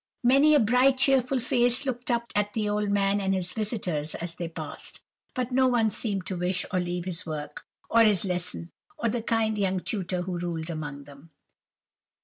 Many 0.23 0.55
a 0.55 0.59
bright, 0.59 0.97
cheerful 0.97 1.39
face 1.39 1.85
looked 1.85 2.09
up 2.09 2.31
at 2.35 2.53
the 2.55 2.67
old 2.67 2.89
man 2.89 3.21
and 3.21 3.35
his 3.35 3.53
visitors 3.53 4.15
as 4.15 4.33
they 4.33 4.47
passed, 4.47 4.99
but 5.35 5.51
no 5.51 5.67
one 5.67 5.91
seemed 5.91 6.25
to 6.25 6.35
wish 6.37 6.65
to 6.71 6.79
leave 6.79 7.05
his 7.05 7.23
work, 7.27 7.67
or 7.87 8.01
his 8.03 8.25
lesson, 8.25 8.71
or 8.97 9.09
the 9.09 9.21
kind 9.21 9.55
young 9.59 9.79
tutor 9.81 10.23
who 10.23 10.39
ruled 10.39 10.71
among 10.71 11.03
them. 11.03 11.29